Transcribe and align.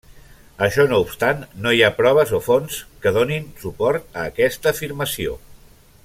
Això 0.67 0.85
no 0.91 1.01
obstant, 1.03 1.43
no 1.65 1.73
hi 1.79 1.83
ha 1.87 1.91
proves 1.99 2.33
o 2.37 2.41
fonts 2.47 2.79
que 3.03 3.15
donin 3.21 3.45
suport 3.65 4.19
a 4.23 4.27
aquesta 4.33 4.73
afirmació. 4.77 5.37